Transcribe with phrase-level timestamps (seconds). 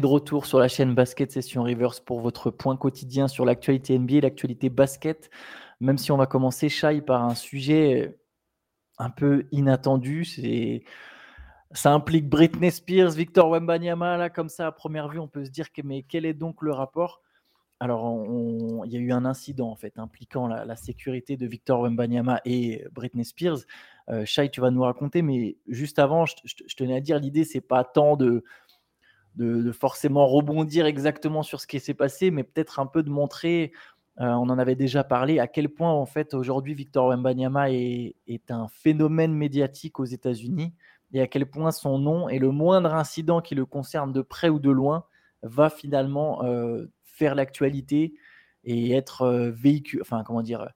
[0.00, 4.20] de retour sur la chaîne Basket Session Reverse pour votre point quotidien sur l'actualité NBA,
[4.20, 5.30] l'actualité basket.
[5.80, 8.18] Même si on va commencer, Shai, par un sujet
[8.98, 10.24] un peu inattendu.
[10.24, 10.82] C'est
[11.72, 14.16] ça implique Britney Spears, Victor Wembanyama.
[14.16, 16.62] Là, comme ça, à première vue, on peut se dire que mais quel est donc
[16.62, 17.22] le rapport?
[17.80, 18.26] Alors,
[18.86, 22.84] il y a eu un incident en fait impliquant la, sécurité de Victor Wembanyama et
[22.90, 23.58] Britney Spears.
[24.08, 27.84] Euh, tu vas nous raconter, mais juste avant, je, tenais à dire l'idée, c'est pas
[27.84, 28.42] tant de,
[29.38, 33.72] de, forcément rebondir exactement sur ce qui s'est passé, mais peut-être un peu de montrer.
[34.20, 38.16] Euh, on en avait déjà parlé, à quel point en fait aujourd'hui Victor Wembanyama est,
[38.26, 40.74] est un phénomène médiatique aux États-Unis
[41.12, 44.48] et à quel point son nom et le moindre incident qui le concerne de près
[44.48, 45.04] ou de loin
[45.42, 48.14] va finalement euh, faire l'actualité
[48.64, 50.68] et être euh, véhicule, enfin comment dire,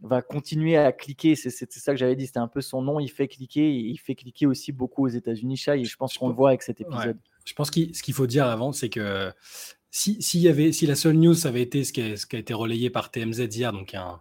[0.00, 1.34] va continuer à cliquer.
[1.34, 3.98] C'est ça que j'avais dit, c'était un peu son nom, il fait cliquer et il
[3.98, 6.80] fait cliquer aussi beaucoup aux États-Unis, Chai, et je pense qu'on le voit avec cet
[6.80, 7.18] épisode.
[7.46, 9.32] Je pense que ce qu'il faut dire avant, c'est que
[9.90, 12.38] si, y avait, si la seule news, avait été ce qui a, ce qui a
[12.38, 14.20] été relayé par TMZ hier, donc un,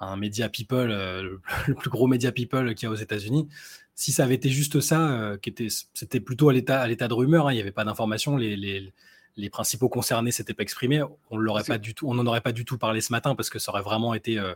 [0.00, 0.88] un média people,
[1.66, 3.48] le plus gros média people qu'il y a aux États-Unis,
[3.94, 7.08] si ça avait été juste ça, euh, qui était, c'était plutôt à l'état, à l'état
[7.08, 8.92] de rumeur, hein, il n'y avait pas d'informations, les, les,
[9.36, 12.52] les, principaux concernés s'étaient pas exprimés, on l'aurait pas du tout, on n'en aurait pas
[12.52, 14.54] du tout parlé ce matin parce que ça aurait vraiment été euh,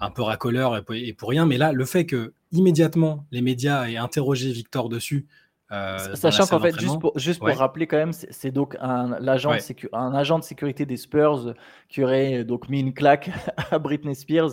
[0.00, 1.46] un peu racoleur et, pour rien.
[1.46, 5.26] Mais là, le fait que immédiatement les médias aient interrogé Victor dessus,
[5.74, 9.52] euh, Sachant qu'en fait, juste pour, juste pour rappeler quand même, c'est donc un, l'agent
[9.92, 11.54] un agent de sécurité des Spurs
[11.88, 13.30] qui aurait donc mis une claque
[13.70, 14.52] à Britney Spears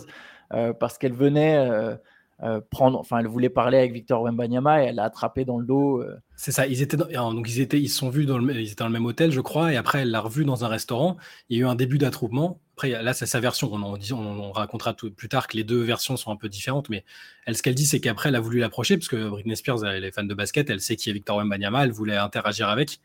[0.78, 1.96] parce qu'elle venait
[2.44, 5.64] euh, prendre, enfin, elle voulait parler avec Victor Wembanyama et elle l'a attrapé dans le
[5.64, 6.00] dos.
[6.00, 6.16] Euh.
[6.34, 6.66] C'est ça.
[6.66, 8.92] Ils étaient, donc ils étaient, ils se sont vus dans le, ils étaient dans le
[8.92, 11.16] même hôtel, je crois, et après elle l'a revu dans un restaurant.
[11.48, 12.58] Il y a eu un début d'attroupement.
[12.74, 13.70] Après, là, c'est sa version.
[13.72, 16.48] On, en dit, on, racontera tout, plus tard que les deux versions sont un peu
[16.48, 17.04] différentes, mais
[17.46, 20.04] elle, ce qu'elle dit, c'est qu'après, elle a voulu l'approcher parce que Britney Spears, elle
[20.04, 22.98] est fan de basket, elle sait qui est Victor Wembanyama, elle voulait interagir avec.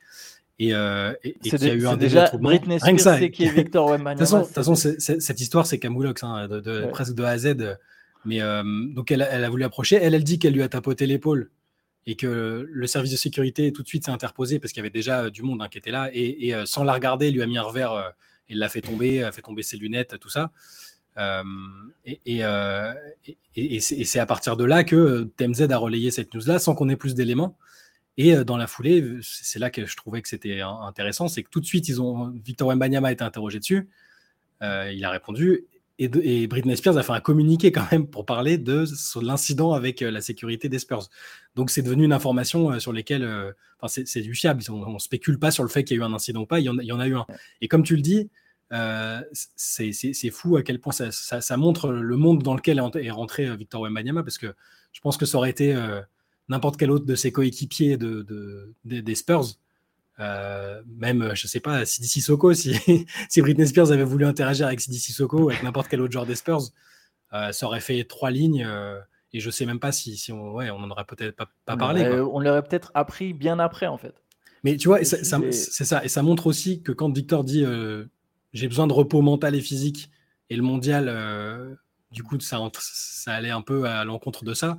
[0.58, 1.14] Et, euh,
[1.44, 4.26] c'est y a eu un déjà Britney Spears sait qui est Victor Wembanyama.
[4.26, 7.78] De toute façon, cette histoire, c'est Camoulox, hein, de, presque de A à Z.
[8.28, 9.96] Mais euh, donc elle, a voulu approcher.
[9.96, 11.50] Elle, elle dit qu'elle lui a tapoté l'épaule
[12.06, 14.90] et que le service de sécurité tout de suite s'est interposé parce qu'il y avait
[14.90, 17.48] déjà euh, du monde hein, qui était là et, euh, sans la regarder, lui a
[17.48, 18.14] mis un revers
[18.50, 20.52] et l'a fait tomber, a fait tomber ses lunettes, tout ça.
[22.06, 22.44] et,
[23.80, 27.16] c'est à partir de là que TMZ a relayé cette news-là sans qu'on ait plus
[27.16, 27.58] d'éléments.
[28.18, 31.62] Et dans la foulée, c'est là que je trouvais que c'était intéressant, c'est que tout
[31.62, 33.88] de suite, ils ont Victor Wembanyama a été interrogé dessus.
[34.62, 35.66] il a répondu
[36.00, 38.86] et, Britney Spears a fait un communiqué quand même pour parler de
[39.22, 41.10] l'incident avec euh, la sécurité des Spurs.
[41.56, 44.62] Donc c'est devenu une information euh, sur laquelle, euh, enfin c'est du fiable.
[44.70, 46.60] On, ne spécule pas sur le fait qu'il y a eu un incident ou pas.
[46.60, 47.26] Il y en, a eu un.
[47.62, 48.30] Et comme tu le dis,
[49.56, 54.24] c'est fou à quel point ça, montre le monde dans lequel est rentré Victor Wembanyama
[54.24, 54.54] parce que
[54.92, 55.76] je pense que ça aurait été
[56.50, 59.46] n'importe quel autre de ses coéquipiers de, des Spurs
[60.20, 62.76] euh, même, je sais pas, Sidi Sissoko, si,
[63.30, 66.26] si Britney Spears avait voulu interagir avec Sidi Sissoko ou avec n'importe quel autre joueur
[66.26, 66.62] des Spurs,
[67.34, 68.66] euh, ça aurait fait trois lignes.
[68.68, 69.00] Euh,
[69.34, 72.08] et je sais même pas si, si on, ouais, on en aurait peut-être pas, parlé.
[72.08, 74.14] on l'aurait peut-être appris bien après, en fait.
[74.64, 76.04] Mais tu vois, c'est ça.
[76.04, 77.66] Et ça montre aussi que quand Victor dit
[78.54, 80.10] j'ai besoin de repos mental et physique,
[80.50, 81.78] et le mondial,
[82.12, 84.78] du coup, ça, ça allait un peu à l'encontre de ça.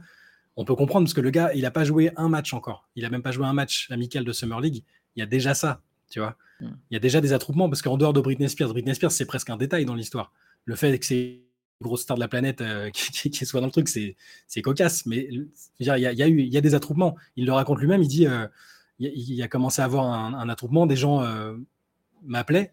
[0.57, 2.89] On peut comprendre parce que le gars, il n'a pas joué un match encore.
[2.97, 4.83] Il a même pas joué un match amical de Summer League
[5.19, 6.37] il y a déjà ça, tu vois.
[6.61, 6.71] Hmm.
[6.91, 9.27] Il y a déjà des attroupements parce qu'en dehors de Britney Spears, Britney Spears, c'est
[9.27, 10.33] presque un détail dans l'histoire.
[10.65, 11.41] Le fait que c'est
[11.81, 15.07] une grosse star de la planète euh, qui, soit dans le truc, c'est cocasse.
[15.07, 15.29] Mais
[15.81, 17.17] il y, a, eu, y a des attroupements.
[17.37, 18.47] Il le raconte lui-même, il dit euh,
[19.01, 21.57] il, a commencé à avoir un, attroupement, des gens euh,
[22.25, 22.73] m'appelaient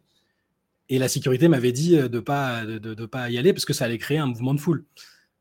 [0.89, 3.85] et la sécurité m'avait dit de ne pas, de, pas y aller parce que ça
[3.85, 4.85] allait créer un mouvement de foule.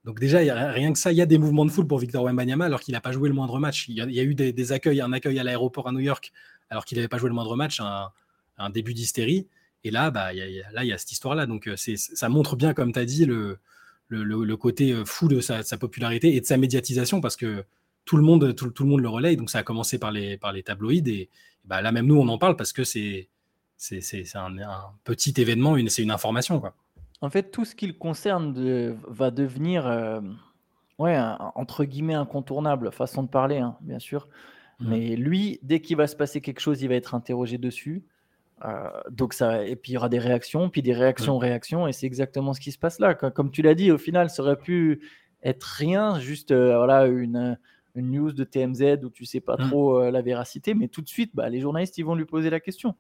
[0.05, 1.87] Donc déjà, il y a, rien que ça, il y a des mouvements de foule
[1.87, 3.89] pour Victor Wembanyama alors qu'il n'a pas joué le moindre match.
[3.89, 6.33] Il y a, eu des, des, accueils, un accueil à l'aéroport à New York
[6.75, 9.47] alors qu'il n'avait pas joué le moindre match, un, début d'hystérie.
[9.85, 11.47] Et là, bah, là, il y a cette histoire-là.
[11.47, 13.59] Donc, euh, ça montre bien, comme tu as dit, le,
[14.09, 17.65] le, côté euh, fou de sa, popularité et de sa médiatisation, parce que
[18.05, 19.37] tout le monde, tout, le monde le relaye.
[19.37, 21.09] Donc, ça a commencé par les, par les tabloïds.
[21.09, 21.31] Et,
[21.65, 23.29] bah, là, même nous, on en parle parce que c'est
[24.35, 26.61] un, un, petit événement, c'est une information.
[27.21, 30.21] En fait, tout ce qui le concerne va devenir, euh,
[30.99, 31.17] ouais,
[31.55, 34.27] entre guillemets, incontournable, façon de parler, hein, bien sûr.
[34.81, 34.89] Mmh.
[34.89, 38.05] Mais lui, dès qu'il va se passer quelque chose, il va être interrogé dessus.
[38.65, 41.93] Euh, donc ça, et puis il y aura des réactions, puis des réactions, réactions, et
[41.93, 43.15] c'est exactement ce qui se passe là.
[43.15, 45.01] Comme tu l'as dit, au final, ça aurait pu
[45.43, 47.59] être rien, juste euh, voilà une,
[47.95, 49.69] une, news de TMZ où tu sais pas mmh.
[49.69, 52.49] trop euh, la véracité, mais tout de suite, bah, les journalistes ils vont lui poser
[52.49, 52.95] la question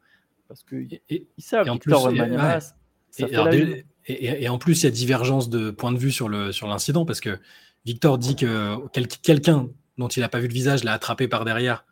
[0.48, 1.00] parce qu'ils
[1.38, 1.66] savent.
[1.66, 1.94] Et en plus,
[4.06, 7.06] et, en plus, il y a divergence de point de vue sur le sur l'incident
[7.06, 7.38] parce que
[7.86, 8.76] Victor dit que
[9.22, 9.68] quelqu'un
[9.98, 11.84] dont il n'a pas vu le visage, l'a attrapé par derrière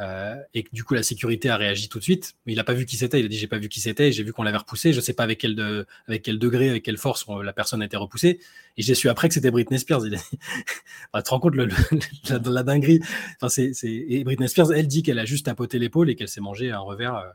[0.00, 2.62] Euh, et que du coup la sécurité a réagi tout de suite, mais il n'a
[2.62, 3.18] pas vu qui c'était.
[3.18, 5.12] Il a dit j'ai pas vu qui c'était, j'ai vu qu'on l'avait repoussé, je sais
[5.12, 8.38] pas avec quel, de, avec quel degré, avec quelle force la personne a été repoussée.
[8.76, 10.06] Et j'ai su après que c'était Britney Spears.
[10.06, 10.16] Il
[11.14, 11.68] tu te rends compte le,
[12.30, 13.00] la, dinguerie.
[13.40, 16.70] Enfin, Et Britney Spears, elle dit qu'elle a juste tapoté l'épaule et qu'elle s'est mangé
[16.70, 17.28] un revers euh,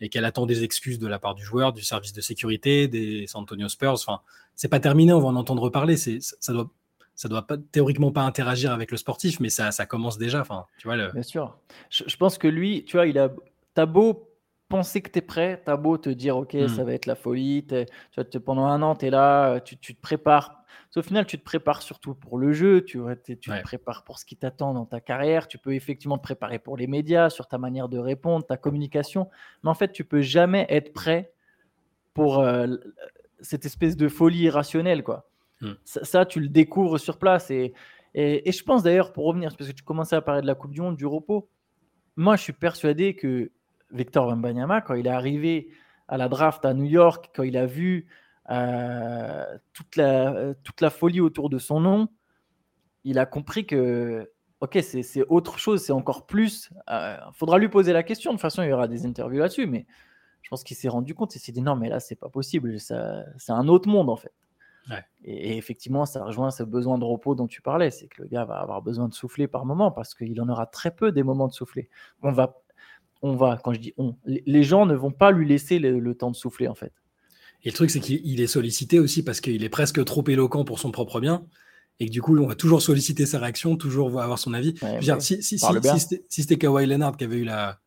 [0.00, 3.26] et qu'elle attend des excuses de la part du joueur, du service de sécurité, des
[3.34, 3.92] Antonio Spurs.
[3.92, 4.22] Enfin,
[4.56, 5.96] c'est pas terminé, on va en entendre reparler.
[5.96, 6.68] C'est, ça doit
[7.18, 10.40] ça doit pas théoriquement pas interagir avec le sportif, mais ça, ça commence déjà.
[10.40, 11.10] Enfin, tu vois, le...
[11.10, 11.58] Bien sûr.
[11.90, 13.30] Je, pense que lui, tu vois, il a.
[13.74, 14.30] T'as beau
[14.68, 16.86] penser que tu es prêt, t'as beau te dire, OK, ça hmm.
[16.86, 17.66] va être la folie.
[17.66, 17.84] Tu
[18.14, 20.62] vois, pendant un an, tu es là, tu, tu, te prépares.
[20.94, 24.24] Au final, tu te prépares surtout pour le jeu, tu, tu te prépares pour ce
[24.24, 25.48] qui t'attend dans ta carrière.
[25.48, 29.28] Tu peux effectivement te préparer pour les médias, sur ta manière de répondre, ta communication.
[29.64, 31.32] Mais en fait, tu peux jamais être prêt
[32.14, 32.76] pour euh,
[33.40, 35.27] cette espèce de folie irrationnelle, quoi.
[35.60, 35.72] Hmm.
[35.84, 37.50] Ça, tu le découvres sur place.
[37.50, 37.74] Et,
[38.14, 40.80] je pense d'ailleurs, pour revenir, parce que tu commençais à parler de la Coupe du
[40.80, 41.48] Monde, du repos,
[42.16, 43.52] moi je suis persuadé que
[43.92, 45.68] Victor Wembanyama, quand il est arrivé
[46.08, 48.08] à la draft à New York, quand il a vu
[48.50, 52.08] euh, toute, la, toute la folie autour de son nom,
[53.04, 54.30] il a compris que,
[54.60, 56.70] ok, c'est autre chose, c'est encore plus.
[56.72, 58.32] Il euh, faudra lui poser la question.
[58.32, 59.86] De toute façon, il y aura des interviews là-dessus, mais
[60.42, 62.78] je pense qu'il s'est rendu compte et s'est dit non, mais là, c'est pas possible.
[62.80, 62.94] C'est
[63.52, 64.32] un autre monde en fait.
[65.24, 68.44] Et, effectivement, ça rejoint ce besoin de repos dont tu parlais, c'est que le gars
[68.44, 71.48] va avoir besoin de souffler par moment parce qu'il en aura très peu des moments
[71.48, 71.88] de souffler.
[72.22, 72.62] On va,
[73.22, 76.30] on va, quand je dis on, les gens ne vont pas lui laisser le, temps
[76.30, 76.92] de souffler en fait.
[77.64, 80.78] Et le truc, c'est qu'il est sollicité aussi parce qu'il est presque trop éloquent pour
[80.78, 81.44] son propre bien
[82.00, 84.74] et que du coup, on va toujours solliciter sa réaction, toujours avoir son avis.
[85.20, 85.66] si, si, si,
[86.28, 87.80] si c'était Kawhi Leonard qui avait eu la,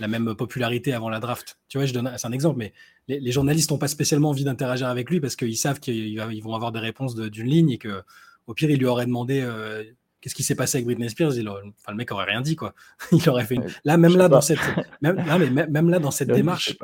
[0.00, 1.58] la même popularité avant la draft.
[1.68, 2.72] Tu vois, je donne, c'est un exemple, mais
[3.08, 6.72] les, journalistes n'ont pas spécialement envie d'interagir avec lui parce qu'ils savent qu'ils vont avoir
[6.72, 8.02] des réponses d'une ligne et que,
[8.46, 9.82] au pire, il lui aurait demandé euh,
[10.20, 11.36] qu'est-ce qui s'est passé avec Britney Spears?
[11.36, 12.74] Il enfin, le mec aurait rien dit, quoi.
[13.12, 14.60] il aurait fait là, même là, dans cette,
[15.00, 15.22] même,
[15.54, 16.76] mais même là, dans cette démarche,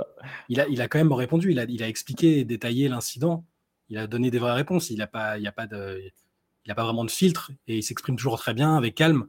[0.49, 1.53] il a, il a quand même répondu.
[1.53, 3.45] Il a, il a expliqué et détaillé l'incident.
[3.89, 4.91] Il a donné des vraies réponses.
[4.91, 6.03] Il n'a pas, il a pas de,
[6.67, 9.27] il a pas vraiment de filtre et il s'exprime toujours très bien, avec calme.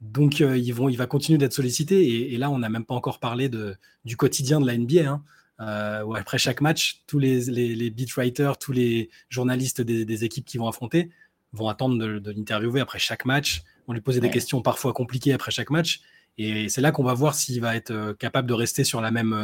[0.00, 2.32] Donc, euh, ils vont, il va continuer d'être sollicité.
[2.32, 5.10] Et, là, on n'a même pas encore parlé de, du quotidien de la NBA.
[5.10, 5.24] Hein.
[5.60, 10.58] Euh, après chaque match, tous les, les, beat writers, tous les journalistes des, équipes qui
[10.58, 11.10] vont affronter
[11.52, 13.62] vont attendre de, l'interviewer après chaque match.
[13.88, 16.00] On lui poser des questions parfois compliquées après chaque match.
[16.38, 19.10] Et c'est là qu'on va voir s'il va être euh, capable de rester sur la
[19.10, 19.34] même,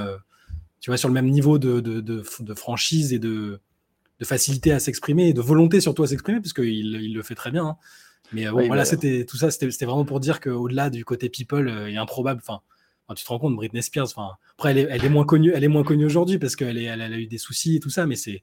[0.81, 3.61] tu vois, sur le même niveau de, de franchise et de,
[4.23, 7.51] facilité à s'exprimer et de volonté surtout à s'exprimer, parce qu'il il le fait très
[7.51, 7.67] bien.
[7.67, 7.77] Hein.
[8.33, 11.91] Mais euh, voilà, c'était tout ça, c'était vraiment pour dire qu'au-delà du côté people euh,
[11.91, 12.63] et improbable, enfin,
[13.15, 15.65] tu te rends compte, Britney Spears, enfin, après, elle est, elle est, moins connue, elle
[15.65, 18.07] est moins connue aujourd'hui parce qu'elle elle, elle a eu des soucis et tout ça,
[18.07, 18.43] mais c'est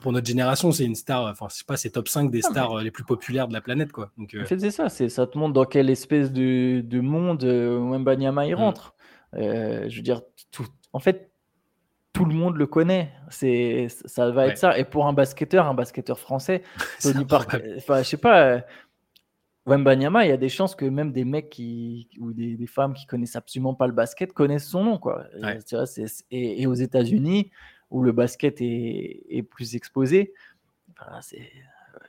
[0.00, 2.82] pour notre génération, c'est une star, enfin, c'est pas, c'est top 5 des stars euh,
[2.82, 4.10] les plus populaires de la planète, quoi.
[4.16, 7.44] Donc, En fait, c'est ça, c'est ça te montre dans quelle espèce de, de monde
[7.44, 8.58] euh, Mbanyama il mm.
[8.58, 8.94] rentre.
[9.34, 11.30] je veux dire, tout, en fait,
[12.14, 13.12] tout le monde le connaît.
[13.28, 14.78] C'est, ça va être ça.
[14.78, 16.62] Et pour un basketteur, un basketteur français,
[17.02, 18.60] Tony Parker, enfin, je sais pas,
[19.66, 23.06] Wembanyama, il y a des chances que même des mecs qui, ou des, femmes qui
[23.06, 24.98] connaissent absolument pas le basket connaissent son nom.
[24.98, 25.24] Quoi.
[26.30, 27.50] Et, aux États-Unis,
[27.90, 30.34] où le basket est, plus exposé,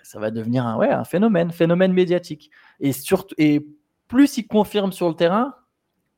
[0.03, 2.51] ça va devenir un, ouais, un phénomène, phénomène médiatique.
[2.81, 3.65] Et, surtout, et
[4.09, 5.55] plus il confirme sur le terrain,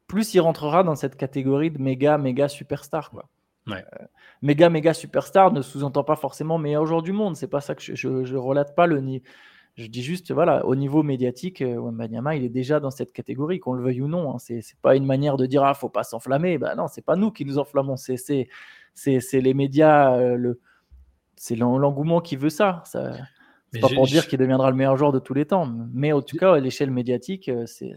[0.07, 3.11] plus il rentrera dans cette catégorie de méga, méga superstar.
[3.11, 3.29] Quoi.
[3.69, 3.81] Euh,
[4.41, 7.35] méga, méga superstar ne sous-entend pas forcément meilleur joueur du monde.
[7.35, 9.23] C'est pas ça que je, je, je relate pas le niveau
[9.77, 13.59] je dis juste, voilà, au niveau médiatique, euh, Wembanyama, il est déjà dans cette catégorie,
[13.59, 14.33] qu'on le veuille ou non.
[14.33, 14.39] Hein.
[14.39, 16.57] C'est, pas une manière de dire, ah, faut pas s'enflammer.
[16.57, 18.47] Ben non, c'est pas nous qui nous enflammons, c'est,
[19.05, 20.59] les médias, euh, le,
[21.35, 22.81] c'est l'engouement qui veut ça.
[22.85, 23.17] ça
[23.71, 26.23] c'est pas pour dire qu'il deviendra le meilleur joueur de tous les temps, mais en
[26.23, 27.93] tout cas, à l'échelle médiatique, euh, c'est,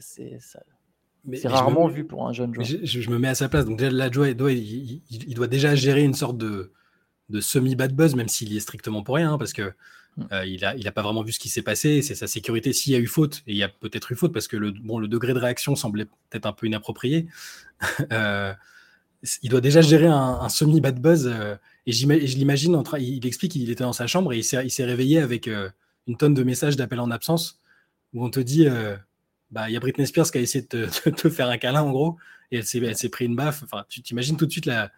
[1.45, 2.67] rarement vu pour un jeune joueur.
[2.67, 3.65] Je, me mets à sa place.
[3.65, 6.73] Donc, là, Joe, il, il, doit déjà gérer une sorte de,
[7.31, 9.73] de semi-bad buzz, même s'il y est strictement pour rien, hein, parce que.
[10.33, 12.02] Euh, il n'a il a pas vraiment vu ce qui s'est passé.
[12.02, 12.73] C'est sa sécurité.
[12.73, 14.73] S'il y a eu faute, et il y a peut-être eu faute parce que le,
[14.73, 17.26] bon, le degré de réaction semblait peut-être un peu inapproprié,
[18.12, 18.52] euh,
[19.43, 21.26] il doit déjà gérer un, semi-bad buzz.
[21.26, 25.19] Euh, et, je l'imagine, il explique qu'il était dans sa chambre et il s'est réveillé
[25.19, 25.49] avec
[26.07, 27.61] une tonne de messages d'appel en absence
[28.12, 28.67] où on te dit
[29.50, 31.90] bah, il y a Britney Spears qui a essayé de te, faire un câlin en
[31.90, 32.17] gros
[32.52, 33.62] et elle s'est pris une baffe.
[33.64, 34.93] Enfin, tu t'imagines tout de suite la,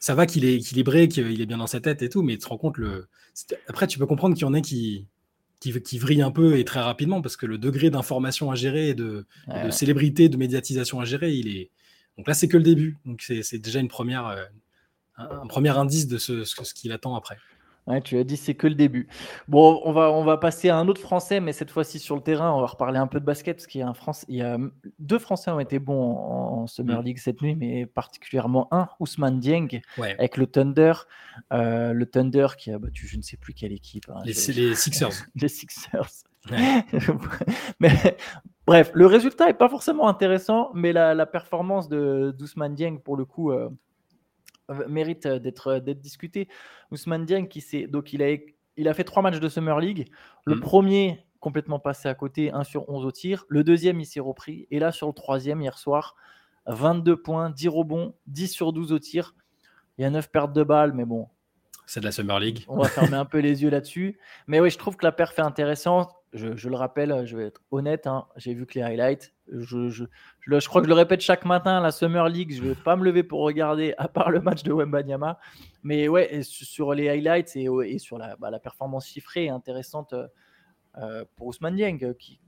[0.00, 2.40] ça va qu'il est équilibré, qu'il est bien dans sa tête et tout, mais tu
[2.40, 3.06] te rends compte le.
[3.68, 5.06] Après, tu peux comprendre qu'il y en a qui,
[5.60, 8.88] qui, qui vrillent un peu et très rapidement parce que le degré d'information à gérer
[8.88, 9.26] et de,
[9.70, 11.70] célébrité, de médiatisation à gérer, il est.
[12.16, 12.98] Donc là, c'est que le début.
[13.04, 14.44] Donc c'est déjà une première, euh,
[15.18, 17.36] un, premier indice de ce, ce, qu'il attend après.
[18.04, 19.08] Tu as dit c'est que le début.
[19.48, 22.22] Bon, on va, on va passer à un autre Français, mais cette fois-ci sur le
[22.22, 24.36] terrain, on va reparler un peu de basket parce qu'il y a un France, il
[24.36, 24.58] y a
[24.98, 27.04] deux Français ont été bons en, Summer mm.
[27.04, 30.92] League cette nuit, mais particulièrement un, Ousmane Dieng, avec le Thunder,
[31.52, 34.08] euh, le Thunder qui a battu je ne sais plus quelle équipe.
[34.08, 35.26] Hein, les, Sixers.
[35.34, 36.10] les Sixers.
[37.80, 38.16] mais
[38.66, 43.16] bref, le résultat est pas forcément intéressant, mais la, la performance de d'Ousmane Dieng pour
[43.16, 43.50] le coup.
[43.50, 43.68] Euh,
[44.88, 46.48] mérite euh, d'être euh, d'être discuté.
[46.90, 48.36] Ousmane Dieng, qui donc il a,
[48.76, 50.10] il a fait trois matchs de Summer League.
[50.44, 50.60] Le mmh.
[50.60, 53.44] premier, complètement passé à côté, 1 sur 11 au tir.
[53.48, 54.66] Le deuxième, il s'est repris.
[54.70, 56.14] Et là, sur le troisième, hier soir,
[56.66, 59.34] 22 points, 10 rebonds, 10 sur 12 au tir.
[59.98, 61.28] Il y a 9 pertes de balles, mais bon.
[61.90, 62.64] C'est de la Summer League.
[62.68, 64.18] On va fermer un peu les yeux là-dessus.
[64.46, 67.60] Mais oui, je trouve que la perf est intéressante je, le rappelle, je vais être
[67.70, 69.34] honnête, hein, j'ai vu que les highlights.
[69.52, 70.04] Je, je,
[70.46, 72.94] je, crois que je le répète chaque matin, la Summer League, je ne vais pas
[72.94, 75.40] me lever pour regarder, à part le match de Wembanyama.
[75.82, 80.14] Mais ouais, sur les highlights et, et sur la, bah, la, performance chiffrée intéressante
[80.98, 82.38] euh, pour Ousmane Dieng, qui,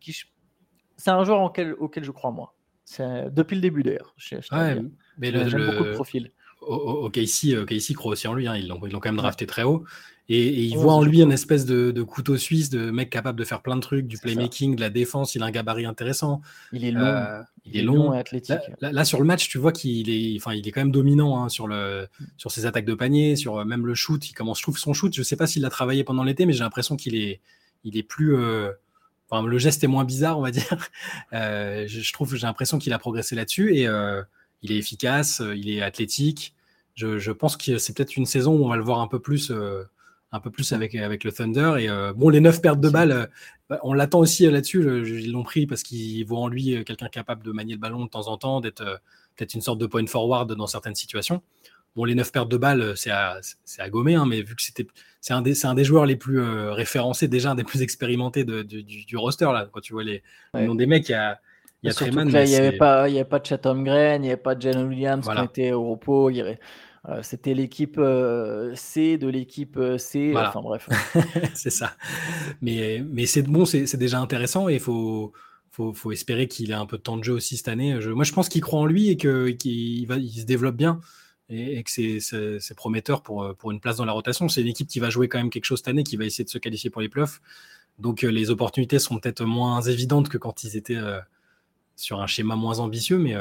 [0.96, 2.54] c'est un joueur auquel je crois, moi.
[2.98, 4.14] Depuis le début d'ailleurs.
[4.52, 4.80] Ouais,
[5.18, 6.30] mais le, beaucoup de profils.
[6.66, 7.54] Ok, ici,
[7.94, 8.46] croit aussi en lui.
[8.46, 8.56] Hein.
[8.56, 9.84] Ils l'ont quand même drafté très haut.
[10.28, 13.60] Et, il voit en lui une espèce de, couteau suisse, de mec capable de faire
[13.60, 15.34] plein de trucs, du playmaking, de la défense.
[15.34, 16.40] Il a un gabarit intéressant.
[16.72, 17.00] Il est long.
[17.04, 18.14] Euh, il, est, long.
[18.14, 18.56] et athlétique.
[18.80, 21.48] Là, sur le match, tu vois qu'il est, enfin, il est quand même dominant hein,
[21.48, 24.26] sur, le, sur ses attaques de panier, sur euh, même le shoot.
[24.30, 25.12] Il commence, je trouve, son shoot.
[25.14, 27.40] Je sais pas s'il l'a travaillé pendant l'été, mais j'ai l'impression qu'il est,
[27.84, 28.36] il est plus.
[28.36, 28.70] Euh,
[29.28, 30.88] enfin, le geste est moins bizarre, on va dire.
[31.32, 33.86] je, je, trouve, j'ai l'impression qu'il a progressé là-dessus et
[34.62, 36.54] il est efficace, il est athlétique.
[36.94, 39.18] Je, je pense que c'est peut-être une saison où on va le voir un peu
[39.18, 39.52] plus
[40.32, 41.74] un peu plus avec, avec le Thunder.
[41.78, 43.26] Et euh, bon, les neuf pertes de balles, euh,
[43.68, 44.80] bah, on l'attend aussi euh, là-dessus.
[45.06, 48.10] Ils l'ont pris parce qu'ils voient en lui quelqu'un capable de manier le ballon de
[48.10, 48.82] temps en temps, d'être
[49.36, 51.42] peut-être une sorte de point forward dans certaines situations.
[51.94, 53.38] Bon, les neuf pertes de balles, c'est à,
[53.78, 54.86] à, gommer, hein, mais vu que c'était,
[55.20, 56.40] c'est un, des, un des joueurs les plus
[56.70, 60.22] référencés, déjà un des plus expérimentés de, du, roster, là, quand tu vois les,
[60.54, 61.38] noms des mecs, il y a.
[61.82, 64.26] Il y a il n'y avait, pas, il y avait pas de Chatham Green, il
[64.26, 66.28] n'y avait pas de Jalen Williams qui était au repos.
[66.28, 66.60] Avait,
[67.08, 70.32] euh, c'était l'équipe euh, C de l'équipe euh, C.
[70.36, 70.88] Enfin bref.
[71.54, 71.96] c'est ça.
[72.60, 75.32] Mais, mais c'est bon, c'est déjà intéressant et il faut,
[75.72, 77.98] faut, faut, espérer qu'il ait un peu de temps de jeu aussi cette année.
[78.14, 81.00] moi, je pense qu'il croit en lui et qu'il va, il se développe bien
[81.48, 84.48] et, que c'est prometteur pour, pour une place dans la rotation.
[84.48, 86.44] C'est une équipe qui va jouer quand même quelque chose cette année, qui va essayer
[86.44, 87.40] de se qualifier pour les playoffs.
[87.98, 91.00] Donc les opportunités sont peut-être moins évidentes que quand ils étaient
[92.02, 93.34] sur un schéma moins ambitieux, mais.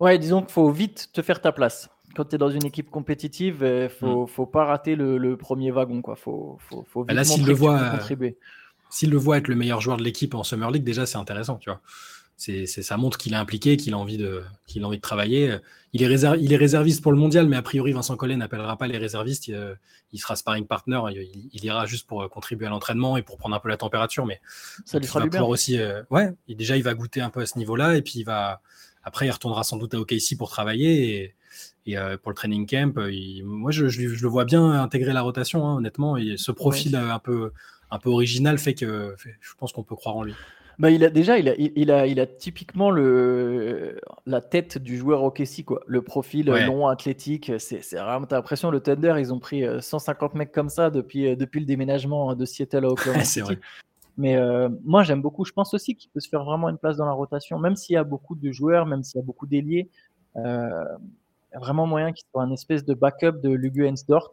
[0.00, 2.90] Ouais, disons qu'il faut vite te faire ta place quand tu es dans une équipe
[2.90, 4.28] compétitive, il euh, faut, mm.
[4.28, 6.02] faut pas rater le, premier wagon.
[6.02, 6.16] Quoi.
[6.16, 8.36] Faut, faut, faut bah vite là, s'il le voit, contribuer.
[8.90, 11.56] S'il le voit être le meilleur joueur de l'équipe en Summer League, déjà, c'est intéressant.
[11.56, 11.80] Tu vois.
[12.40, 15.58] C'est, ça montre qu'il est impliqué, qu'il a envie de, qu'il a envie de travailler.
[15.92, 18.86] Il est, il est réserviste pour le mondial, mais a priori, Vincent Collet n'appellera pas
[18.86, 19.48] les réservistes.
[19.48, 19.74] Il, euh,
[20.14, 21.00] sera sparring partner.
[21.52, 24.24] Il, ira juste pour euh, contribuer à l'entraînement et pour prendre un peu la température.
[24.24, 24.40] Mais
[24.84, 25.42] ça lui fera du bien.
[25.42, 25.78] Aussi,
[26.10, 27.96] ouais, déjà, il va goûter un peu à ce niveau-là.
[27.96, 28.62] Et puis, il va,
[29.02, 31.16] après, il retournera sans doute à OKC pour travailler.
[31.16, 31.34] Et,
[31.86, 33.10] et euh, pour le training camp, euh,
[33.44, 36.16] moi, je, le vois bien intégrer la rotation, hein, honnêtement.
[36.16, 37.52] Et ce profil euh, un, peu,
[37.90, 40.34] un peu original fait que je pense qu'on peut croire en lui.
[40.78, 44.96] Bah, il a déjà, il a, il a, il a typiquement le, la tête du
[44.96, 45.80] joueur OKC, quoi.
[45.86, 47.50] Le profil long, athlétique.
[47.58, 51.58] C'est, vraiment, t'as l'impression, le Thunder, ils ont pris 150 mecs comme ça depuis, depuis
[51.60, 53.58] le déménagement de Seattle à Oklahoma c'est vrai.
[54.16, 54.36] Mais
[54.84, 55.44] moi, j'aime beaucoup.
[55.44, 57.94] Je pense aussi qu'il peut se faire vraiment une place dans la rotation, même s'il
[57.94, 59.90] y a beaucoup de joueurs, même s'il y a beaucoup d'ailiers
[61.52, 64.30] y a vraiment moyen qu'il soit un espèce de backup de Lugu Dort.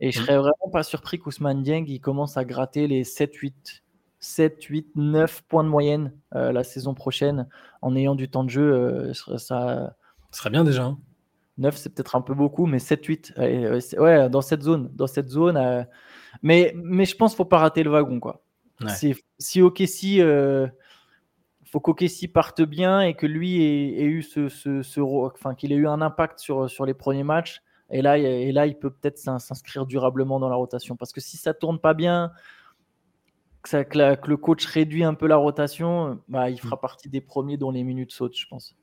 [0.00, 0.22] Et je mmh.
[0.22, 3.82] serais vraiment pas surpris qu'Ousmane Dieng il commence à gratter les 7, 8,
[4.20, 7.48] 7, 8, 9 points de moyenne euh, la saison prochaine
[7.82, 8.72] en ayant du temps de jeu.
[8.72, 9.96] Euh, ça, ça
[10.32, 10.96] serait bien déjà.
[11.58, 11.78] 9, hein.
[11.80, 13.34] c'est peut-être un peu beaucoup, mais 7, 8,
[13.98, 14.90] ouais, dans cette zone.
[14.94, 15.84] Dans cette zone euh,
[16.42, 18.20] mais, mais je pense qu'il ne faut pas rater le wagon.
[18.20, 18.42] Quoi.
[18.88, 20.22] Si, si OKC
[21.70, 25.86] faut qu'Okessi parte bien et que lui ait, eu ce, ce, enfin qu'il ait eu
[25.86, 27.62] un impact sur, sur les premiers matchs.
[27.90, 30.96] Et là, et là il peut peut-être s'inscrire durablement dans la rotation.
[30.96, 32.32] Parce que si ça tourne pas bien,
[33.62, 36.80] que, ça, que, le coach réduit un peu la rotation, bah, il fera mm.
[36.80, 38.74] partie des premiers dont les minutes sautent, je pense.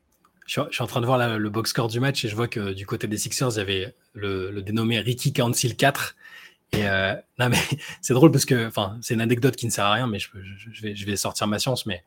[0.46, 2.74] Je suis, en train de voir le box score du match et je vois que
[2.74, 6.15] du côté des Sixers, il y avait le, dénommé Ricky Council 4.
[6.74, 7.58] Et euh, non mais
[8.01, 10.29] c'est drôle parce que, enfin, c'est une anecdote qui ne sert à rien, mais je,
[10.72, 11.88] je, vais, je vais sortir ma science.
[11.88, 12.03] Mais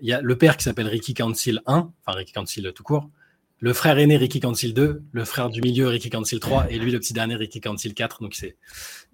[0.00, 3.08] il y a le père qui s'appelle Ricky Council 1, enfin Ricky Council tout court,
[3.60, 6.90] le frère aîné Ricky Council 2, le frère du milieu Ricky Council 3 et lui
[6.90, 8.22] le petit dernier Ricky Council 4.
[8.22, 8.56] Donc c'est,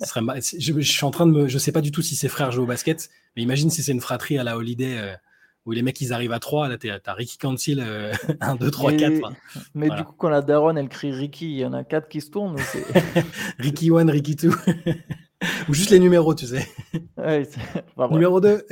[0.01, 2.53] je, je, suis en train de me, je sais pas du tout si ses frères
[2.53, 4.99] jouent au basket, mais imagine si c'est une fratrie à la Holiday.
[4.99, 5.15] Euh,
[5.67, 7.85] où les mecs ils arrivent à 3, là t'as Ricky Cancel
[8.41, 9.33] 1, 2, 3, 4.
[9.75, 12.21] Mais du coup, quand la daronne elle crie Ricky, il y en a 4 qui
[12.21, 12.57] se tournent.
[13.59, 14.51] Ricky 1, Ricky 2.
[15.69, 16.69] Ou juste les numéros, tu sais.
[18.11, 18.65] Numéro 2.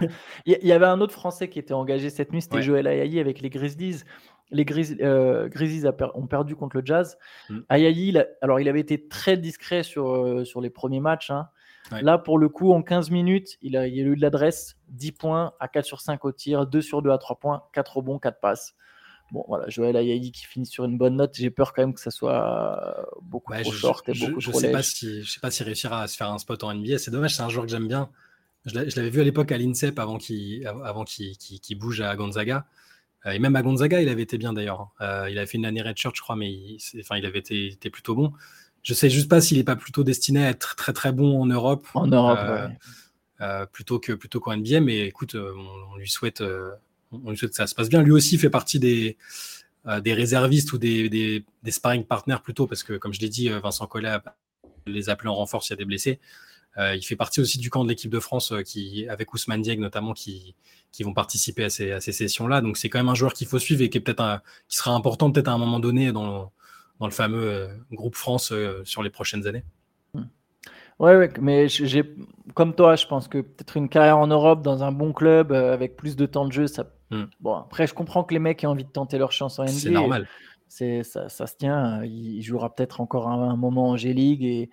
[0.46, 3.40] il y avait un autre Français qui était engagé cette nuit, c'était Joël Ayayi avec
[3.40, 4.02] les Grizzlies.
[4.50, 4.66] Les
[5.00, 7.18] euh, Grizzlies ont perdu contre le Jazz.
[7.48, 7.58] Mm.
[7.68, 11.30] Ayayi, alors il avait été très discret sur, euh, sur les premiers matchs.
[11.30, 11.48] Hein.
[11.90, 15.12] Là, pour le coup, en 15 minutes, il a, il a eu de l'adresse, 10
[15.12, 18.18] points à 4 sur 5 au tir, 2 sur 2 à 3 points, 4 rebonds,
[18.18, 18.74] 4 passes.
[19.32, 21.34] Bon, voilà, Joël Ayayi qui finit sur une bonne note.
[21.34, 24.70] J'ai peur quand même que ça soit beaucoup trop short et beaucoup je, trop sais
[24.70, 26.98] pas si Je sais pas s'il réussira à se faire un spot en NBA.
[26.98, 28.10] C'est dommage, c'est un joueur que j'aime bien.
[28.66, 31.04] Je l'avais vu à l'époque à l'INSEP avant qu'il avant
[31.76, 32.66] bouge à Gonzaga.
[33.26, 34.90] Euh, et même à Gonzaga, il avait été bien d'ailleurs.
[35.00, 37.68] Euh, il avait fait une année redshirt, je crois, mais il, enfin, il avait été,
[37.68, 38.32] été plutôt bon.
[38.82, 41.46] Je sais juste pas s'il n'est pas plutôt destiné à être très très bon en
[41.46, 41.86] Europe.
[41.94, 42.68] En Europe, euh,
[43.40, 44.80] euh, plutôt que plutôt qu'en NBA.
[44.80, 46.42] Mais écoute, on, lui souhaite,
[47.12, 48.02] on lui souhaite que ça se passe bien.
[48.02, 49.16] Lui aussi fait partie des
[50.00, 53.50] des réservistes ou des, des, des, sparring partners plutôt, parce que comme je l'ai dit,
[53.50, 54.16] Vincent Collet
[54.86, 56.20] les appelés en renfort s'il y a des blessés.
[56.76, 60.12] Il fait partie aussi du camp de l'équipe de France qui, avec Ousmane Dieng notamment,
[60.12, 60.54] qui,
[60.90, 62.60] qui vont participer à ces, à ces sessions-là.
[62.60, 64.92] Donc c'est quand même un joueur qu'il faut suivre et qui est peut-être qui sera
[64.92, 66.52] important peut-être à un moment donné dans,
[67.00, 69.64] dans le fameux euh, groupe France euh, sur les prochaines années.
[71.00, 72.04] Ouais, ouais mais j'ai,
[72.54, 75.74] comme toi, je pense que peut-être une carrière en Europe dans un bon club euh,
[75.74, 76.86] avec plus de temps de jeu, ça.
[77.10, 77.24] Hmm.
[77.40, 79.72] Bon, après, je comprends que les mecs aient envie de tenter leur chance en NBA.
[79.72, 80.28] C'est normal.
[80.68, 82.02] C'est ça, ça, se tient.
[82.04, 84.70] Il, jouera peut-être encore un, moment en G-League et,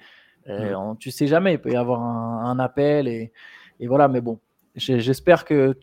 [0.48, 0.98] hmm.
[1.00, 1.54] tu sais jamais.
[1.54, 3.32] Il peut y avoir un, appel et,
[3.80, 4.08] et, voilà.
[4.08, 4.40] Mais bon,
[4.76, 5.74] j'espère que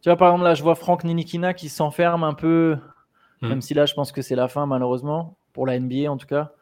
[0.00, 2.76] tu vois par exemple là, je vois Franck Ninikina qui s'enferme un peu,
[3.40, 3.48] hmm.
[3.48, 6.26] même si là, je pense que c'est la fin malheureusement pour la NBA en tout
[6.26, 6.52] cas,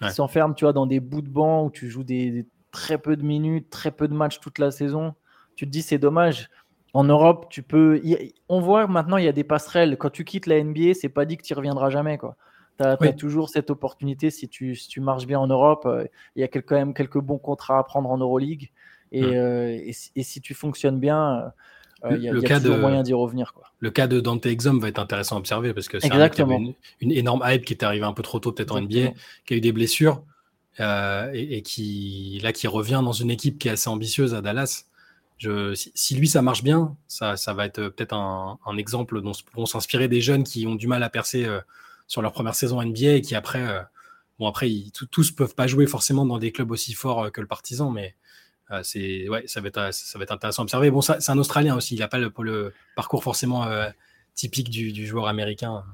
[0.00, 3.16] qui s'enferme, tu vois, dans des bouts de banc où tu joues des, très peu
[3.16, 5.14] de minutes, très peu de matchs toute la saison.
[5.56, 6.50] Tu te dis, c'est dommage.
[6.94, 8.00] En Europe, tu peux.
[8.48, 9.96] on voit maintenant, il y a des passerelles.
[9.98, 12.18] Quand tu quittes la NBA, c'est pas dit que tu reviendras jamais.
[12.78, 15.84] Tu as, toujours cette opportunité si tu, si tu marches bien en Europe.
[15.86, 16.04] Euh,
[16.36, 18.70] il y a quand même quelques bons contrats à prendre en Euroleague.
[19.10, 21.52] Et, euh, et, et si tu fonctionnes bien,
[22.04, 23.52] euh, il y a, le cas de, moyen d'y revenir.
[23.52, 23.64] Quoi.
[23.80, 27.12] Le cas de Dante Exum va être intéressant à observer parce que c'est une, une,
[27.12, 29.12] énorme hype qui est arrivée un peu trop tôt, peut-être en NBA,
[29.44, 30.22] qui a eu des blessures
[30.78, 34.84] et, qui, là, qui revient dans une équipe qui est assez ambitieuse à Dallas.
[35.38, 39.32] Je, si, lui, ça marche bien, ça, ça va être peut-être un, un, exemple dont
[39.50, 41.46] pourront s'inspirer des jeunes qui ont du mal à percer
[42.08, 43.64] sur leur première saison NBA et qui après,
[44.40, 47.46] bon, après, ils, tous peuvent pas jouer forcément dans des clubs aussi forts que le
[47.46, 48.16] Partisan, mais
[48.70, 50.90] euh, c'est ouais, ça va être ça va être intéressant à observer.
[50.90, 51.94] Bon, c'est un Australien aussi.
[51.94, 53.88] Il n'a pas le, le, parcours forcément euh,
[54.34, 55.84] typique du, du, joueur américain.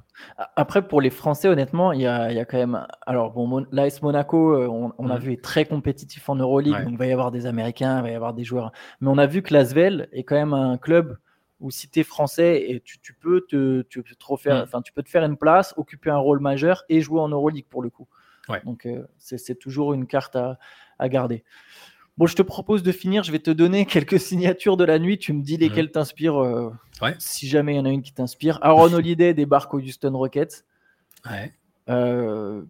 [0.56, 2.86] Après, pour les Français, honnêtement, il y a, il y a quand même.
[3.06, 5.20] Alors, bon, l'AS Monaco, euh, on, on a mhm.
[5.20, 6.84] vu, est très compétitif en Euroleague.
[6.84, 8.72] Donc, il va y avoir des Américains, il va y avoir des joueurs.
[9.00, 11.16] Mais on a vu que l'Asvel est quand même un club
[11.60, 14.82] où si tu es français, et tu, tu, peux te, tu, peux te refaire, enfin,
[14.82, 17.82] tu peux te faire une place, occuper un rôle majeur et jouer en Euroleague pour
[17.82, 18.08] le coup.
[18.48, 18.60] Ouais.
[18.64, 18.86] Donc,
[19.16, 20.58] c'est toujours une carte à,
[20.98, 21.44] à garder.
[22.16, 23.24] Bon, je te propose de finir.
[23.24, 25.18] Je vais te donner quelques signatures de la nuit.
[25.18, 26.42] Tu me dis lesquelles t'inspirent.
[26.42, 26.70] Euh,
[27.18, 28.58] si jamais il y en a une qui t'inspire.
[28.62, 30.64] Aaron Holiday débarque au Houston Rockets.
[31.28, 31.52] Ouais.
[31.88, 32.62] Euh,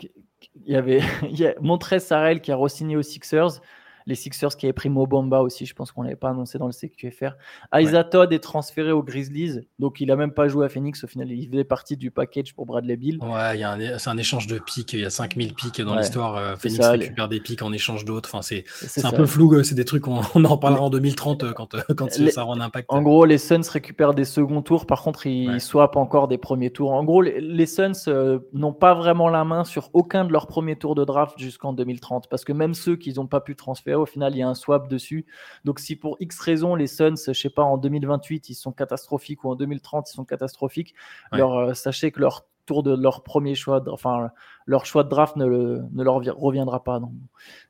[0.00, 1.00] il y avait
[1.60, 3.60] Montrez Sarel qui a re-signé aux Sixers
[4.06, 6.72] les Sixers qui avaient pris Mobamba aussi, je pense qu'on l'avait pas annoncé dans le
[6.72, 7.32] CQFR.
[7.74, 11.08] Isaiah Todd est transféré aux Grizzlies, donc il a même pas joué à Phoenix au
[11.08, 13.18] final, il faisait partie du package pour Bradley Bill.
[13.20, 13.60] Ouais,
[13.98, 17.28] c'est un échange de pics, il y a 5000 pics dans l'histoire, euh, Phoenix récupère
[17.28, 20.20] des pics en échange d'autres, enfin, c'est un peu flou, euh, c'est des trucs, on,
[20.34, 22.86] on, en reparlera en 2030 euh, quand, quand ça aura un impact.
[22.90, 25.58] En gros, les Suns récupèrent des seconds tours, par contre ils ouais.
[25.58, 26.92] swappent encore des premiers tours.
[26.92, 30.94] En gros, les, Suns n'ont pas vraiment la main sur aucun de leurs premiers tours
[30.94, 34.34] de draft jusqu'en 2030, parce que même ceux qu'ils n'ont pas pu transférer, au final,
[34.34, 35.26] il y a un swap dessus.
[35.64, 39.44] Donc si pour X raisons les Suns, je sais pas, en 2028 ils sont catastrophiques
[39.44, 40.94] ou en 2030 ils sont catastrophiques,
[41.34, 44.30] euh, sachez que leur tour de leur premier choix, enfin
[44.66, 46.98] leur choix de draft ne, ne leur reviendra pas.
[46.98, 47.12] Donc,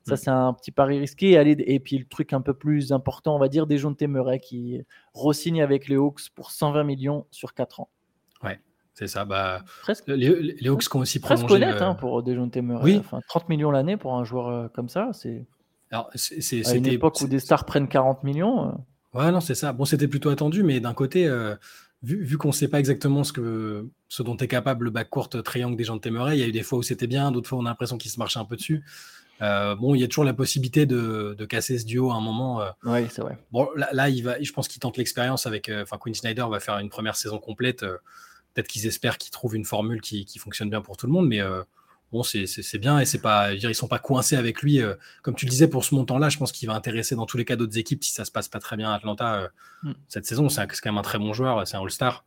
[0.03, 0.17] ça mm.
[0.17, 1.33] c'est un petit pari risqué.
[1.33, 4.81] et puis le truc un peu plus important, on va dire, des Jonte Murray qui
[5.13, 7.89] re-signe avec les Hawks pour 120 millions sur 4 ans.
[8.43, 8.59] Ouais.
[8.93, 11.45] C'est ça, bah, presque, les, les Hawks qui ont aussi prolongé.
[11.45, 12.83] Presque honnête hein, pour Dejounte Murray.
[12.83, 12.97] Oui.
[12.97, 15.45] Enfin, 30 millions l'année pour un joueur euh, comme ça, c'est.
[15.91, 18.69] Alors, c'est, à une époque où des stars prennent 40 millions.
[18.69, 18.71] Euh.
[19.13, 19.73] Ouais, non, c'est ça.
[19.73, 21.55] Bon, c'était plutôt attendu, mais d'un côté, euh,
[22.03, 25.29] vu, vu qu'on ne sait pas exactement ce, que, ce dont est capable le backcourt
[25.29, 27.47] triangle des gens de Temeray, il y a eu des fois où c'était bien, d'autres
[27.47, 28.83] fois on a l'impression qu'il se marchait un peu dessus.
[29.41, 32.21] Euh, bon, il y a toujours la possibilité de, de, casser ce duo à un
[32.21, 32.61] moment.
[32.83, 33.37] oui, c'est vrai.
[33.51, 35.69] Bon, là, là, il va, je pense qu'il tente l'expérience avec.
[35.69, 37.81] Enfin, Quinn Snyder va faire une première saison complète.
[38.53, 41.27] Peut-être qu'ils espèrent qu'ils trouvent une formule qui, qui, fonctionne bien pour tout le monde,
[41.27, 41.39] mais
[42.11, 44.81] bon, c'est bien et c'est pas, ils sont pas coincés avec lui.
[44.81, 47.37] Euh, comme tu le disais, pour ce montant-là, je pense qu'il va intéresser dans tous
[47.37, 49.47] les cas d'autres équipes si ça se passe pas très bien à Atlanta euh,
[49.83, 49.93] mm.
[50.07, 50.49] cette saison.
[50.49, 52.23] C'est quand même un très bon joueur, c'est un All-Star.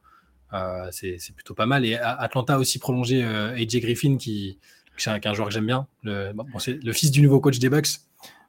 [0.53, 1.85] Euh, c'est plutôt pas mal.
[1.85, 4.59] Et Atlanta a aussi prolongé AJ Griffin, qui,
[4.97, 5.87] qui est un joueur que j'aime bien.
[6.03, 8.01] Le, c'est le fils du nouveau coach des Bucks,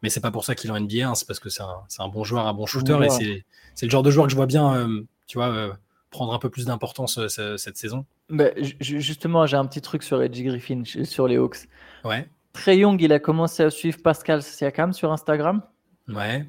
[0.02, 1.84] mais c'est pas pour ça qu'il est en NBA, hein, c'est parce que c'est un,
[2.00, 2.98] un, bon joueur, un bon shooter.
[3.22, 4.90] Et c'est le genre de joueur que je vois bien,
[5.28, 5.78] tu vois,
[6.12, 8.06] prendre un peu plus d'importance cette saison.
[8.30, 11.68] Bah, justement, j'ai un petit truc sur Edgy Griffin, sur les Hawks.
[12.04, 12.30] Ouais.
[12.54, 15.62] Trey Young, il a commencé à suivre Pascal Siakam sur Instagram.
[16.10, 16.46] Ouais.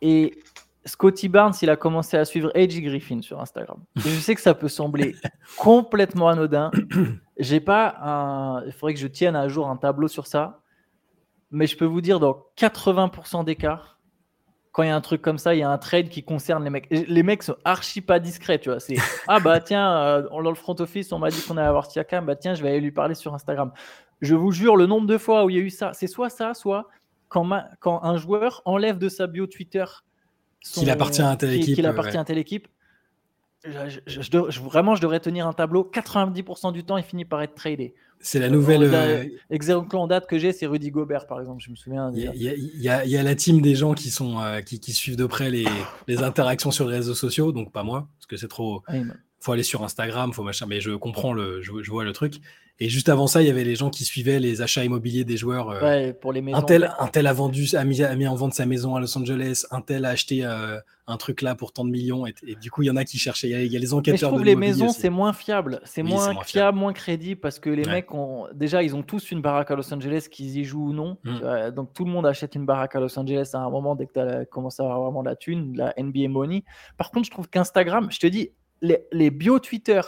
[0.00, 0.38] Et
[0.84, 3.78] Scotty Barnes, il a commencé à suivre Edgy Griffin sur Instagram.
[3.96, 5.14] je sais que ça peut sembler
[5.58, 6.70] complètement anodin.
[7.38, 8.64] J'ai pas un.
[8.66, 10.60] Il faudrait que je tienne à jour un tableau sur ça.
[11.50, 13.82] Mais je peux vous dire, dans 80% des cas,
[14.72, 16.64] quand il y a un truc comme ça, il y a un trade qui concerne
[16.64, 16.88] les mecs.
[16.90, 18.80] Les mecs sont archi pas discrets, tu vois.
[18.80, 18.96] C'est
[19.28, 22.26] ah bah tiens, euh, dans le front office, on m'a dit qu'on allait avoir Siakam,
[22.26, 23.70] bah tiens, je vais aller lui parler sur Instagram.
[24.22, 26.30] Je vous jure, le nombre de fois où il y a eu ça, c'est soit
[26.30, 26.88] ça, soit
[27.28, 27.48] quand,
[27.80, 29.84] quand un joueur enlève de sa bio Twitter
[30.62, 31.74] qu'il appartient à telle équipe.
[31.74, 32.68] Qu'il appartient à telle équipe.
[33.64, 35.88] Je, vraiment, je devrais tenir un tableau.
[35.92, 37.94] 90% du temps, il finit par être tradé.
[38.20, 38.82] C'est la nouvelle.
[38.84, 41.62] Euh, exemple en date que j'ai, c'est Rudy Gobert, par exemple.
[41.64, 42.10] Je me souviens.
[42.14, 45.66] Il y, a la team des gens qui sont euh, qui, suivent de près les,
[46.06, 48.82] les, interactions sur les réseaux sociaux, donc pas moi, parce que c'est trop.
[48.92, 50.66] Il faut aller sur Instagram, faut machin.
[50.68, 52.36] Mais je comprends le, je, vois le truc.
[52.78, 55.36] Et juste avant ça, il y avait les gens qui suivaient les achats immobiliers des
[55.36, 55.70] joueurs.
[55.70, 56.58] Euh, ouais, pour les maisons.
[56.58, 59.00] Un tel, un tel a vendu, a mis, a mis, en vente sa maison à
[59.00, 59.64] Los Angeles.
[59.70, 62.26] Un tel a acheté euh, un truc là pour tant de millions.
[62.26, 63.50] Et, du coup, il y en a qui cherchaient.
[63.50, 64.14] Il y a, les enquêteurs.
[64.14, 65.80] Mais je trouve les maisons, c'est moins fiable.
[65.84, 69.42] C'est moins, fiable, moins crédible parce que les mecs ont déjà, ils ont tous une
[69.42, 71.18] baraque à Los Angeles, qu'ils y jouent ou non.
[71.24, 71.70] Mm.
[71.70, 74.12] donc tout le monde achète une baraque à Los Angeles à un moment dès que
[74.14, 76.64] tu as commencé à avoir vraiment la thune, la NBA money.
[76.96, 78.50] Par contre, je trouve qu'Instagram, je te dis,
[78.82, 80.00] les, les bio Twitter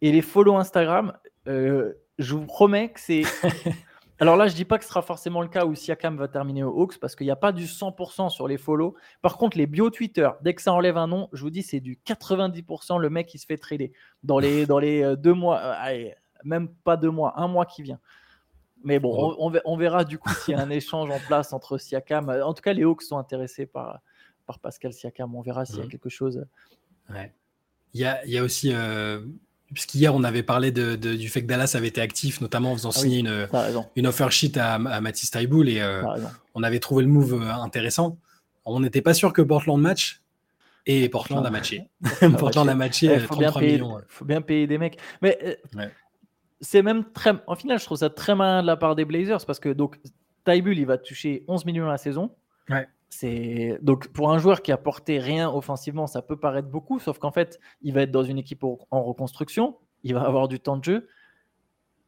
[0.00, 1.12] et les follow Instagram.
[1.46, 3.22] Euh, je vous promets que c'est.
[4.18, 6.64] Alors là, je dis pas que ce sera forcément le cas où Siakam va terminer
[6.64, 8.96] au Hawks parce qu'il n'y a pas du 100% sur les follow.
[9.20, 11.80] Par contre, les bio Twitter, dès que ça enlève un nom, je vous dis, c'est
[11.80, 15.60] du 90% le mec qui se fait trader dans les, dans les euh, deux mois,
[15.60, 16.08] euh,
[16.44, 18.00] même pas deux mois, un mois qui vient.
[18.84, 22.30] Mais bon, on, verra du coup s'il y a un échange en place entre Siakam.
[22.30, 24.00] En tout cas, les Hawks sont intéressés par,
[24.46, 25.34] par Pascal Siakam.
[25.34, 25.88] On verra s'il y a mmh.
[25.88, 26.46] quelque chose.
[27.10, 27.34] Ouais.
[27.96, 29.20] Il y a, il y a aussi euh,
[29.72, 32.98] Puisqu'hier, on avait parlé du fait que Dallas avait été actif, notamment en faisant ah
[32.98, 33.48] signer une,
[33.96, 36.04] une offer sheet à, à Mathis Taiboul, et euh,
[36.54, 38.16] on avait trouvé le move euh, intéressant.
[38.64, 40.22] On n'était pas sûr que Portland match,
[40.86, 41.88] et Portland a matché.
[42.38, 43.06] Portland a matché.
[43.06, 44.98] Il faut, bien payer, faut bien payer des mecs.
[45.20, 45.86] Mais euh,
[46.60, 47.32] c'est même très.
[47.48, 49.98] En final, je trouve ça très malin de la part des Blazers parce que donc
[50.44, 52.30] Taiboul, il va toucher 11 millions à la saison.
[52.70, 52.86] Ouais.
[53.18, 57.18] C'est donc pour un joueur qui a porté rien offensivement, ça peut paraître beaucoup, sauf
[57.18, 60.76] qu'en fait, il va être dans une équipe en reconstruction, il va avoir du temps
[60.76, 61.08] de jeu.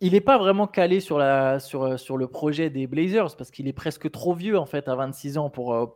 [0.01, 3.67] Il n'est pas vraiment calé sur, la, sur, sur le projet des Blazers parce qu'il
[3.69, 5.87] est presque trop vieux en fait à 26 ans pour euh,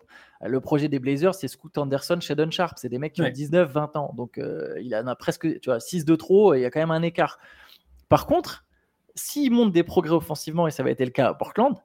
[0.41, 1.35] le projet des Blazers.
[1.35, 4.75] C'est Scoot Anderson, Shadon Sharp, c'est des mecs qui ont 19, 20 ans, donc euh,
[4.81, 6.91] il en a presque tu vois 6 de trop et il y a quand même
[6.91, 7.39] un écart.
[8.09, 8.65] Par contre,
[9.15, 11.77] s'il monte des progrès offensivement et ça va être le cas à Portland,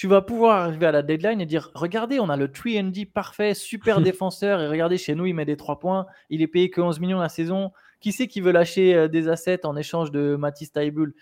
[0.00, 3.52] tu vas pouvoir arriver à la deadline et dire regardez, on a le 3D parfait,
[3.52, 6.80] super défenseur, et regardez, chez nous, il met des 3 points, il est payé que
[6.80, 7.70] 11 millions la saison.
[8.00, 11.12] Qui c'est qui veut lâcher euh, des assets en échange de Mathis Taibul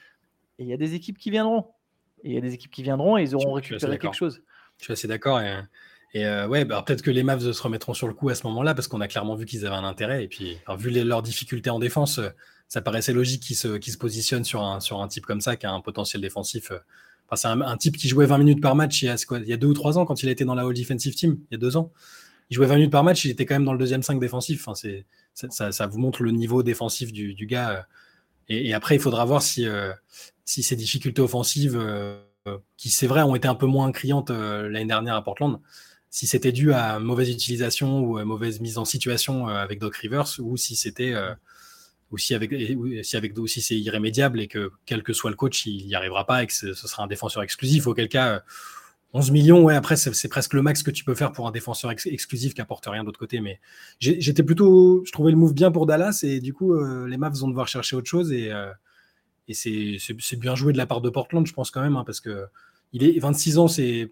[0.60, 1.72] Et il y a des équipes qui viendront.
[2.22, 4.42] Et il y a des équipes qui viendront et ils auront récupéré quelque chose.
[4.78, 5.40] Je suis assez d'accord.
[5.40, 8.46] Et, euh, ouais, bah, peut-être que les Mavs se remettront sur le coup à ce
[8.46, 10.22] moment-là parce qu'on a clairement vu qu'ils avaient un intérêt.
[10.22, 12.28] Et puis, vu leurs difficultés en défense, euh,
[12.68, 15.66] ça paraissait logique qu'ils se, se, positionnent sur un, sur un type comme ça qui
[15.66, 16.70] a un potentiel défensif
[17.36, 19.56] c'est un, type qui jouait 20 minutes par match il y, a, quoi, y a
[19.56, 21.58] deux ou trois ans quand il était dans la All Defensive Team, il y a
[21.58, 21.92] deux ans.
[22.50, 24.66] Il jouait 20 minutes par match, il était quand même dans le deuxième 5 défensif.
[24.66, 27.70] Enfin, c'est, ça, vous montre le niveau défensif du, gars.
[27.70, 27.82] Euh.
[28.48, 29.92] Et, après, il faudra voir si, euh,
[30.46, 32.18] si difficultés offensives, euh,
[32.78, 35.60] qui c'est vrai ont été un peu moins criantes l'année dernière à Portland,
[36.08, 40.26] si c'était dû à mauvaise utilisation ou à mauvaise mise en situation avec Doc Rivers,
[40.38, 41.12] ou si c'était
[42.10, 42.54] ou si avec,
[43.02, 46.42] si avec c'est irrémédiable et que quel que soit le coach, il n'y arrivera pas
[46.42, 48.42] et que ce, sera un défenseur exclusif, auquel cas,
[49.14, 51.90] 11 millions, ouais, après, c'est presque le max que tu peux faire pour un défenseur
[51.90, 53.40] exclusif qui apporte rien d'autre côté.
[53.40, 53.60] Mais
[54.00, 57.38] j'étais plutôt, je trouvais le move bien pour Dallas et du coup, euh, les Mavs
[57.38, 58.70] vont devoir chercher autre chose et, euh,
[59.48, 62.20] et c'est bien joué de la part de Portland, je pense quand même, hein, parce
[62.20, 62.46] que
[62.92, 64.10] il est 26 ans, c'est.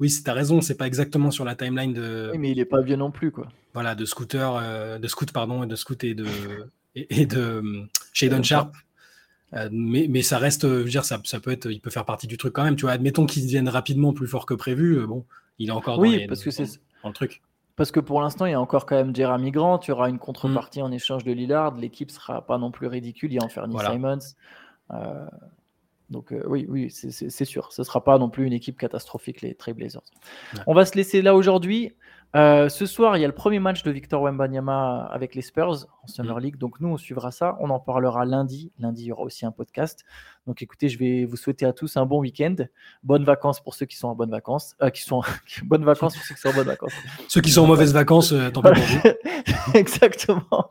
[0.00, 2.30] Oui, tu as raison, c'est pas exactement sur la timeline de.
[2.32, 3.48] Oui, mais il est pas vieux non plus, quoi.
[3.74, 6.26] Voilà, de scooter, euh, de scoot, pardon, et de scoot et de,
[6.94, 8.74] et, de euh, Shadon Sharp.
[9.54, 12.04] Euh, mais, mais, ça reste, je veux dire, ça, ça, peut être, il peut faire
[12.04, 12.76] partie du truc quand même.
[12.76, 14.98] Tu vois, admettons qu'il devienne rapidement plus fort que prévu.
[14.98, 15.24] Euh, bon,
[15.58, 16.66] il est encore oui, dans, parce que c'est
[17.04, 17.42] le truc.
[17.76, 19.78] Parce que pour l'instant, il y a encore quand même Jeremy Grant.
[19.78, 20.84] Tu auras une contrepartie mm.
[20.84, 21.76] en échange de Lillard.
[21.76, 23.32] L'équipe sera pas non plus ridicule.
[23.32, 23.92] Il y a Anthony voilà.
[23.92, 24.18] Simons.
[26.10, 27.72] Donc euh, oui, oui, c'est sûr.
[27.72, 30.02] Ce ne sera pas non plus une équipe catastrophique, les Trailblazers.
[30.66, 31.92] On va se laisser là aujourd'hui.
[32.34, 35.86] Euh, ce soir, il y a le premier match de Victor Wembanyama avec les Spurs
[36.02, 36.40] en Summer mm.
[36.40, 36.56] League.
[36.56, 37.56] Donc nous, on suivra ça.
[37.60, 38.72] On en parlera lundi.
[38.78, 40.04] Lundi, il y aura aussi un podcast.
[40.46, 42.56] Donc écoutez, je vais vous souhaiter à tous un bon week-end.
[43.04, 44.74] Bonnes vacances pour ceux qui sont en bonnes vacances.
[44.82, 45.22] Euh, qui sont
[45.64, 46.92] bonnes vacances pour ceux qui sont en bonnes vacances.
[47.28, 49.74] ceux qui sont en mauvaises vacances, tant pis pour vous.
[49.74, 50.68] Exactement.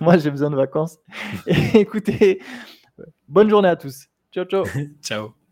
[0.00, 0.98] Moi, j'ai besoin de vacances.
[1.46, 2.42] écoutez,
[3.28, 4.08] bonne journée à tous.
[4.32, 4.64] Ciao, ciao.
[5.00, 5.43] ciao.